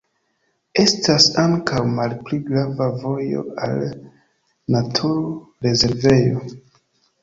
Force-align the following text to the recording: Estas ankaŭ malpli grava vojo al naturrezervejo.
Estas 0.83 1.27
ankaŭ 1.43 1.83
malpli 1.99 2.41
grava 2.49 2.89
vojo 3.05 3.47
al 3.69 3.87
naturrezervejo. 4.77 6.47